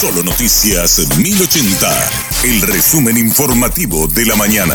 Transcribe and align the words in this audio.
Solo 0.00 0.22
Noticias 0.22 1.08
1080, 1.18 1.88
el 2.44 2.60
resumen 2.70 3.16
informativo 3.16 4.06
de 4.06 4.26
la 4.26 4.36
mañana. 4.36 4.74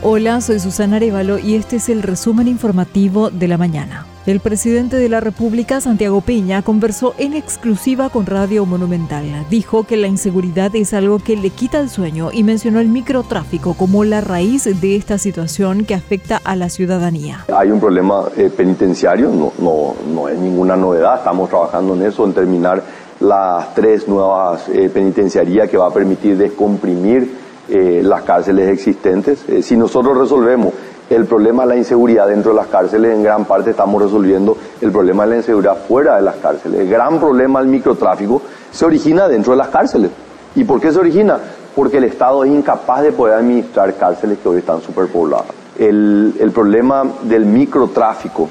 Hola, 0.00 0.40
soy 0.40 0.58
Susana 0.58 0.96
Arevalo 0.96 1.38
y 1.38 1.54
este 1.54 1.76
es 1.76 1.90
el 1.90 2.02
resumen 2.02 2.48
informativo 2.48 3.28
de 3.28 3.48
la 3.48 3.58
mañana. 3.58 4.06
El 4.24 4.40
presidente 4.40 4.96
de 4.96 5.08
la 5.08 5.20
República, 5.20 5.80
Santiago 5.80 6.20
Peña, 6.20 6.62
conversó 6.62 7.12
en 7.18 7.34
exclusiva 7.34 8.08
con 8.08 8.24
Radio 8.24 8.64
Monumental. 8.64 9.24
Dijo 9.50 9.84
que 9.84 9.96
la 9.96 10.06
inseguridad 10.06 10.74
es 10.74 10.94
algo 10.94 11.18
que 11.18 11.36
le 11.36 11.50
quita 11.50 11.80
el 11.80 11.90
sueño 11.90 12.30
y 12.32 12.44
mencionó 12.44 12.80
el 12.80 12.88
microtráfico 12.88 13.74
como 13.74 14.04
la 14.04 14.20
raíz 14.20 14.64
de 14.80 14.96
esta 14.96 15.18
situación 15.18 15.84
que 15.84 15.94
afecta 15.94 16.40
a 16.44 16.56
la 16.56 16.68
ciudadanía. 16.68 17.44
Hay 17.54 17.70
un 17.70 17.80
problema 17.80 18.24
eh, 18.36 18.48
penitenciario, 18.56 19.28
no, 19.28 19.52
no, 19.58 19.96
no 20.14 20.28
es 20.28 20.38
ninguna 20.38 20.76
novedad, 20.76 21.16
estamos 21.16 21.50
trabajando 21.50 21.94
en 21.94 22.02
eso, 22.02 22.24
en 22.24 22.32
terminar 22.32 22.82
las 23.22 23.74
tres 23.74 24.08
nuevas 24.08 24.68
eh, 24.68 24.90
penitenciarías 24.92 25.68
que 25.68 25.78
va 25.78 25.86
a 25.86 25.92
permitir 25.92 26.36
descomprimir 26.36 27.38
eh, 27.68 28.00
las 28.04 28.22
cárceles 28.22 28.68
existentes. 28.68 29.44
si 29.62 29.76
nosotros 29.76 30.18
resolvemos 30.18 30.74
el 31.08 31.26
problema 31.26 31.62
de 31.62 31.68
la 31.68 31.76
inseguridad 31.76 32.26
dentro 32.26 32.50
de 32.50 32.56
las 32.56 32.66
cárceles, 32.66 33.14
en 33.14 33.22
gran 33.22 33.44
parte 33.44 33.70
estamos 33.70 34.02
resolviendo 34.02 34.56
el 34.80 34.90
problema 34.90 35.24
de 35.24 35.30
la 35.30 35.36
inseguridad 35.36 35.76
fuera 35.86 36.16
de 36.16 36.22
las 36.22 36.36
cárceles. 36.36 36.80
El 36.80 36.88
gran 36.88 37.20
problema 37.20 37.60
del 37.60 37.68
microtráfico 37.68 38.42
se 38.70 38.84
origina 38.84 39.28
dentro 39.28 39.52
de 39.52 39.58
las 39.58 39.68
cárceles. 39.68 40.10
¿Y 40.54 40.64
por 40.64 40.80
qué 40.80 40.90
se 40.90 40.98
origina? 40.98 41.38
Porque 41.76 41.98
el 41.98 42.04
Estado 42.04 42.44
es 42.44 42.50
incapaz 42.50 43.02
de 43.02 43.12
poder 43.12 43.34
administrar 43.34 43.94
cárceles 43.94 44.38
que 44.42 44.48
hoy 44.48 44.58
están 44.58 44.80
superpobladas. 44.80 45.46
El 45.78 46.50
problema 46.54 47.04
del 47.22 47.46
microtráfico 47.46 48.48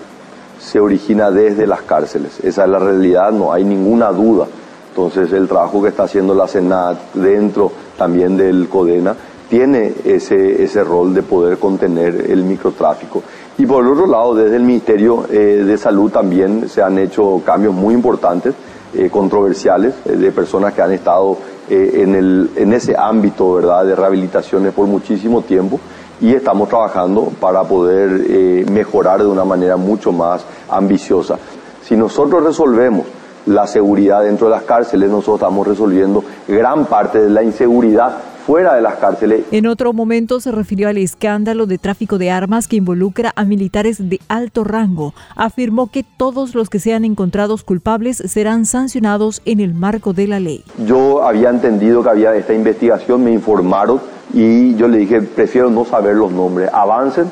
se 0.61 0.79
origina 0.79 1.31
desde 1.31 1.65
las 1.65 1.81
cárceles. 1.81 2.39
Esa 2.43 2.63
es 2.63 2.69
la 2.69 2.79
realidad, 2.79 3.31
no 3.31 3.51
hay 3.51 3.63
ninguna 3.63 4.11
duda. 4.11 4.45
Entonces 4.91 5.31
el 5.31 5.47
trabajo 5.47 5.81
que 5.81 5.87
está 5.87 6.03
haciendo 6.03 6.35
la 6.35 6.47
Senat 6.47 7.13
dentro 7.13 7.71
también 7.97 8.35
del 8.35 8.67
CODENA 8.67 9.15
tiene 9.49 9.93
ese, 10.03 10.63
ese 10.63 10.83
rol 10.83 11.13
de 11.13 11.23
poder 11.23 11.57
contener 11.57 12.25
el 12.29 12.43
microtráfico. 12.43 13.23
Y 13.57 13.65
por 13.65 13.85
el 13.85 13.91
otro 13.91 14.07
lado, 14.07 14.35
desde 14.35 14.57
el 14.57 14.63
Ministerio 14.63 15.25
eh, 15.29 15.63
de 15.65 15.77
Salud 15.77 16.11
también 16.11 16.67
se 16.67 16.81
han 16.81 16.97
hecho 16.97 17.41
cambios 17.45 17.73
muy 17.73 17.93
importantes, 17.93 18.53
eh, 18.93 19.09
controversiales, 19.09 19.93
eh, 20.05 20.17
de 20.17 20.31
personas 20.31 20.73
que 20.73 20.81
han 20.81 20.91
estado 20.91 21.37
en, 21.69 22.15
el, 22.15 22.49
en 22.57 22.73
ese 22.73 22.95
ámbito 22.97 23.53
¿verdad? 23.53 23.85
de 23.85 23.95
rehabilitaciones 23.95 24.73
por 24.73 24.87
muchísimo 24.87 25.41
tiempo 25.41 25.79
y 26.19 26.33
estamos 26.33 26.67
trabajando 26.67 27.31
para 27.39 27.63
poder 27.63 28.65
mejorar 28.69 29.21
de 29.21 29.27
una 29.27 29.45
manera 29.45 29.77
mucho 29.77 30.11
más 30.11 30.43
ambiciosa. 30.69 31.37
Si 31.81 31.95
nosotros 31.95 32.43
resolvemos 32.43 33.05
la 33.45 33.67
seguridad 33.67 34.23
dentro 34.23 34.47
de 34.47 34.55
las 34.55 34.63
cárceles, 34.63 35.09
nosotros 35.09 35.35
estamos 35.35 35.67
resolviendo 35.67 36.23
gran 36.47 36.85
parte 36.85 37.21
de 37.21 37.29
la 37.29 37.43
inseguridad 37.43 38.17
fuera 38.45 38.73
de 38.75 38.81
las 38.81 38.95
cárceles. 38.95 39.45
En 39.51 39.67
otro 39.67 39.93
momento 39.93 40.39
se 40.39 40.51
refirió 40.51 40.89
al 40.89 40.97
escándalo 40.97 41.67
de 41.67 41.77
tráfico 41.77 42.17
de 42.17 42.31
armas 42.31 42.67
que 42.67 42.75
involucra 42.75 43.31
a 43.35 43.45
militares 43.45 44.09
de 44.09 44.19
alto 44.27 44.63
rango. 44.63 45.13
Afirmó 45.35 45.87
que 45.87 46.03
todos 46.03 46.55
los 46.55 46.69
que 46.69 46.79
sean 46.79 47.05
encontrados 47.05 47.63
culpables 47.63 48.17
serán 48.17 48.65
sancionados 48.65 49.41
en 49.45 49.59
el 49.59 49.73
marco 49.73 50.13
de 50.13 50.27
la 50.27 50.39
ley. 50.39 50.63
Yo 50.85 51.23
había 51.23 51.49
entendido 51.49 52.03
que 52.03 52.09
había 52.09 52.35
esta 52.35 52.53
investigación, 52.53 53.23
me 53.23 53.31
informaron 53.31 54.01
y 54.33 54.75
yo 54.75 54.87
le 54.87 54.99
dije, 54.99 55.21
prefiero 55.21 55.69
no 55.69 55.85
saber 55.85 56.15
los 56.15 56.31
nombres, 56.31 56.69
avancen 56.73 57.25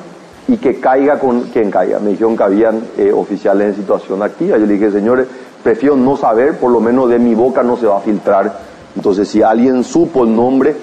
y 0.48 0.58
que 0.58 0.80
caiga 0.80 1.20
con 1.20 1.42
quien 1.42 1.70
caiga. 1.70 2.00
Me 2.00 2.12
dijeron 2.12 2.36
que 2.36 2.44
habían 2.44 2.82
eh, 2.98 3.12
oficiales 3.12 3.70
en 3.70 3.76
situación 3.76 4.22
activa. 4.24 4.58
Yo 4.58 4.66
le 4.66 4.74
dije, 4.74 4.92
señores, 4.92 5.28
prefiero 5.64 5.96
no 5.96 6.18
saber, 6.18 6.58
por 6.58 6.72
lo 6.72 6.80
menos 6.80 7.10
de 7.10 7.20
mi 7.20 7.36
boca 7.36 7.64
no 7.64 7.78
se 7.78 7.86
va 7.86 7.98
a 7.98 8.02
filtrar. 8.02 8.60
Entonces, 8.96 9.28
si 9.28 9.42
alguien 9.42 9.84
supo 9.84 10.24
el 10.24 10.36
nombre, 10.36 10.76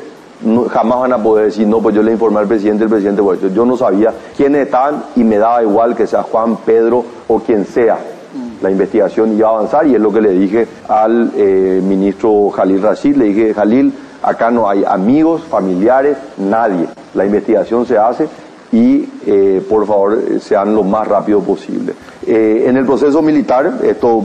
jamás 0.70 1.00
van 1.00 1.12
a 1.12 1.22
poder 1.22 1.46
decir, 1.46 1.66
no, 1.66 1.80
pues 1.80 1.94
yo 1.94 2.02
le 2.02 2.12
informé 2.12 2.40
al 2.40 2.46
presidente, 2.46 2.84
el 2.84 2.90
presidente, 2.90 3.22
bueno, 3.22 3.48
yo 3.48 3.64
no 3.64 3.76
sabía 3.76 4.12
quiénes 4.36 4.66
estaban 4.66 5.04
y 5.16 5.24
me 5.24 5.38
daba 5.38 5.62
igual 5.62 5.96
que 5.96 6.06
sea 6.06 6.22
Juan, 6.22 6.56
Pedro 6.58 7.04
o 7.28 7.40
quien 7.40 7.64
sea. 7.66 7.94
Mm. 7.94 8.62
La 8.62 8.70
investigación 8.70 9.36
iba 9.36 9.48
a 9.48 9.52
avanzar 9.52 9.86
y 9.86 9.94
es 9.94 10.00
lo 10.00 10.12
que 10.12 10.20
le 10.20 10.30
dije 10.30 10.68
al 10.88 11.32
eh, 11.34 11.80
ministro 11.82 12.50
Jalil 12.50 12.82
Rashid, 12.82 13.16
le 13.16 13.24
dije, 13.26 13.54
Jalil, 13.54 13.92
acá 14.22 14.50
no 14.50 14.68
hay 14.68 14.84
amigos, 14.84 15.42
familiares, 15.44 16.16
nadie. 16.36 16.86
La 17.14 17.24
investigación 17.24 17.86
se 17.86 17.96
hace 17.96 18.28
y 18.72 19.08
eh, 19.26 19.64
por 19.68 19.86
favor 19.86 20.18
sean 20.40 20.74
lo 20.74 20.82
más 20.82 21.06
rápido 21.06 21.40
posible. 21.40 21.94
Eh, 22.26 22.64
en 22.66 22.76
el 22.76 22.84
proceso 22.84 23.22
militar, 23.22 23.80
esto 23.82 24.24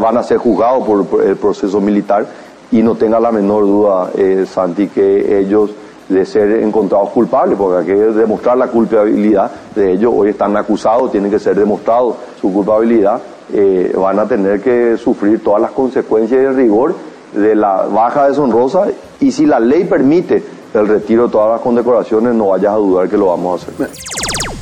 van 0.00 0.16
a 0.16 0.22
ser 0.22 0.38
juzgados 0.38 0.86
por 0.86 1.24
el 1.24 1.36
proceso 1.36 1.80
militar 1.80 2.26
y 2.70 2.82
no 2.82 2.94
tenga 2.94 3.20
la 3.20 3.32
menor 3.32 3.64
duda, 3.64 4.10
eh, 4.16 4.44
Santi, 4.48 4.88
que 4.88 5.38
ellos 5.38 5.70
de 6.08 6.24
ser 6.24 6.62
encontrados 6.62 7.10
culpables, 7.10 7.58
porque 7.58 7.78
hay 7.78 7.98
que 7.98 8.04
demostrar 8.12 8.56
la 8.56 8.68
culpabilidad 8.68 9.50
de 9.74 9.92
ellos, 9.92 10.12
hoy 10.14 10.30
están 10.30 10.56
acusados, 10.56 11.10
tienen 11.10 11.30
que 11.30 11.38
ser 11.38 11.56
demostrado 11.56 12.16
su 12.40 12.52
culpabilidad, 12.52 13.20
eh, 13.52 13.92
van 13.96 14.18
a 14.18 14.26
tener 14.26 14.60
que 14.60 14.96
sufrir 14.96 15.42
todas 15.42 15.60
las 15.60 15.72
consecuencias 15.72 16.40
y 16.40 16.44
el 16.44 16.54
rigor 16.54 16.94
de 17.32 17.54
la 17.56 17.86
baja 17.86 18.28
deshonrosa. 18.28 18.86
Y 19.20 19.32
si 19.32 19.46
la 19.46 19.58
ley 19.58 19.84
permite 19.84 20.42
el 20.74 20.88
retiro 20.88 21.26
de 21.26 21.32
todas 21.32 21.50
las 21.52 21.60
condecoraciones, 21.60 22.34
no 22.34 22.48
vayas 22.48 22.72
a 22.72 22.76
dudar 22.76 23.08
que 23.08 23.16
lo 23.16 23.26
vamos 23.26 23.66
a 23.66 23.70
hacer. 23.70 23.90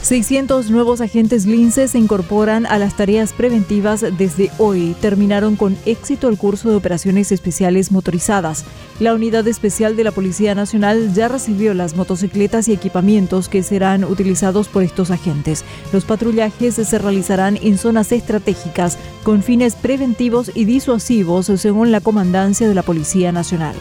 600 0.05 0.71
nuevos 0.71 1.01
agentes 1.01 1.47
lince 1.47 1.89
se 1.89 1.99
incorporan 1.99 2.67
a 2.67 2.79
las 2.79 2.95
tareas 2.95 3.33
preventivas 3.33 4.05
desde 4.19 4.51
hoy. 4.59 4.95
Terminaron 5.01 5.57
con 5.57 5.79
éxito 5.87 6.29
el 6.29 6.37
curso 6.37 6.69
de 6.69 6.77
operaciones 6.77 7.33
especiales 7.33 7.91
motorizadas. 7.91 8.67
La 9.01 9.15
unidad 9.15 9.49
especial 9.49 9.97
de 9.97 10.05
la 10.05 10.13
Policía 10.13 10.55
Nacional 10.55 11.15
ya 11.15 11.29
recibió 11.29 11.73
las 11.73 11.97
motocicletas 11.97 12.69
y 12.69 12.75
equipamientos 12.75 13.49
que 13.49 13.63
serán 13.63 14.05
utilizados 14.05 14.69
por 14.69 14.83
estos 14.83 15.11
agentes. 15.11 15.65
Los 15.91 16.05
patrullajes 16.05 16.75
se 16.75 16.99
realizarán 16.99 17.59
en 17.63 17.79
zonas 17.79 18.13
estratégicas 18.13 18.99
con 19.23 19.43
fines 19.43 19.75
preventivos 19.75 20.51
y 20.55 20.67
disuasivos, 20.67 21.47
según 21.47 21.93
la 21.93 22.03
comandancia 22.03 22.69
de 22.69 22.75
la 22.75 22.83
Policía 22.83 23.33
Nacional. 23.33 23.75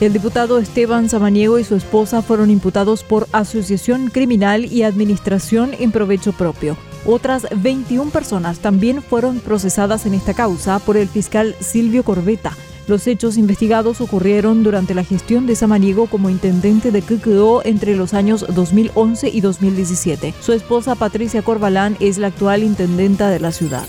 El 0.00 0.14
diputado 0.14 0.58
Esteban 0.58 1.10
Samaniego 1.10 1.58
y 1.58 1.64
su 1.64 1.74
esposa 1.74 2.22
fueron 2.22 2.50
imputados 2.50 3.04
por 3.04 3.28
asociación 3.32 4.08
criminal 4.08 4.64
y 4.64 4.82
administración 4.82 5.72
en 5.78 5.92
provecho 5.92 6.32
propio. 6.32 6.78
Otras 7.04 7.46
21 7.54 8.10
personas 8.10 8.60
también 8.60 9.02
fueron 9.02 9.40
procesadas 9.40 10.06
en 10.06 10.14
esta 10.14 10.32
causa 10.32 10.78
por 10.78 10.96
el 10.96 11.06
fiscal 11.06 11.54
Silvio 11.60 12.02
Corbeta. 12.02 12.56
Los 12.88 13.06
hechos 13.06 13.36
investigados 13.36 14.00
ocurrieron 14.00 14.62
durante 14.62 14.94
la 14.94 15.04
gestión 15.04 15.46
de 15.46 15.54
Samaniego 15.54 16.06
como 16.06 16.30
intendente 16.30 16.90
de 16.92 17.02
QQO 17.02 17.60
entre 17.64 17.94
los 17.94 18.14
años 18.14 18.46
2011 18.48 19.28
y 19.28 19.42
2017. 19.42 20.32
Su 20.40 20.54
esposa 20.54 20.94
Patricia 20.94 21.42
Corbalán 21.42 21.98
es 22.00 22.16
la 22.16 22.28
actual 22.28 22.62
intendenta 22.62 23.28
de 23.28 23.40
la 23.40 23.52
ciudad. 23.52 23.84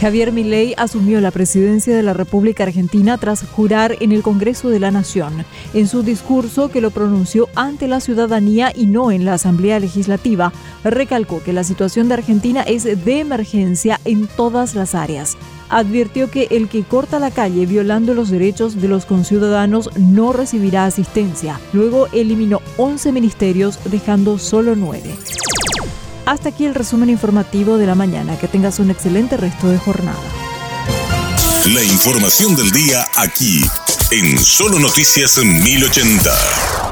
Javier 0.00 0.30
Milei 0.30 0.74
asumió 0.76 1.22
la 1.22 1.30
presidencia 1.30 1.96
de 1.96 2.02
la 2.02 2.12
República 2.12 2.64
Argentina 2.64 3.16
tras 3.16 3.42
jurar 3.42 3.96
en 4.00 4.12
el 4.12 4.22
Congreso 4.22 4.68
de 4.68 4.78
la 4.78 4.90
Nación. 4.90 5.46
En 5.72 5.88
su 5.88 6.02
discurso, 6.02 6.68
que 6.68 6.82
lo 6.82 6.90
pronunció 6.90 7.48
ante 7.54 7.88
la 7.88 8.00
ciudadanía 8.00 8.72
y 8.74 8.86
no 8.86 9.10
en 9.10 9.24
la 9.24 9.34
Asamblea 9.34 9.80
Legislativa, 9.80 10.52
recalcó 10.84 11.42
que 11.42 11.54
la 11.54 11.64
situación 11.64 12.08
de 12.08 12.14
Argentina 12.14 12.62
es 12.62 12.84
de 12.84 13.20
emergencia 13.20 13.98
en 14.04 14.26
todas 14.26 14.74
las 14.74 14.94
áreas. 14.94 15.38
Advirtió 15.70 16.30
que 16.30 16.48
el 16.50 16.68
que 16.68 16.84
corta 16.84 17.18
la 17.18 17.30
calle 17.30 17.64
violando 17.64 18.12
los 18.12 18.30
derechos 18.30 18.80
de 18.80 18.88
los 18.88 19.06
conciudadanos 19.06 19.90
no 19.96 20.32
recibirá 20.34 20.84
asistencia. 20.84 21.58
Luego 21.72 22.06
eliminó 22.12 22.60
11 22.76 23.12
ministerios, 23.12 23.78
dejando 23.90 24.38
solo 24.38 24.76
9. 24.76 25.14
Hasta 26.26 26.48
aquí 26.48 26.66
el 26.66 26.74
resumen 26.74 27.08
informativo 27.08 27.78
de 27.78 27.86
la 27.86 27.94
mañana. 27.94 28.36
Que 28.36 28.48
tengas 28.48 28.80
un 28.80 28.90
excelente 28.90 29.36
resto 29.36 29.68
de 29.68 29.78
jornada. 29.78 30.18
La 31.72 31.84
información 31.84 32.56
del 32.56 32.70
día 32.72 33.06
aquí, 33.14 33.64
en 34.10 34.36
Solo 34.36 34.80
Noticias 34.80 35.38
1080. 35.38 36.85